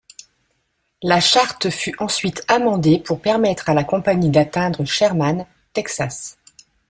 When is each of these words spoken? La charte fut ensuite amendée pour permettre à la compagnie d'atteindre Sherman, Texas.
La 1.03 1.19
charte 1.19 1.69
fut 1.69 1.93
ensuite 1.99 2.43
amendée 2.47 2.97
pour 2.97 3.21
permettre 3.21 3.69
à 3.69 3.75
la 3.75 3.83
compagnie 3.83 4.31
d'atteindre 4.31 4.83
Sherman, 4.83 5.45
Texas. 5.73 6.39